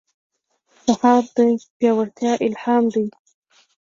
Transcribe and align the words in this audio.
سهار 0.83 1.23
د 1.35 1.37
پیاوړتیا 1.77 2.33
الهام 2.45 2.83
دی. 2.93 3.05